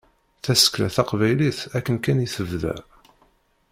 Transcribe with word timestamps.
Tasekla 0.43 0.87
taqbaylit 0.95 1.59
akken 1.77 1.97
kan 2.03 2.23
i 2.25 2.27
tebda. 2.35 2.75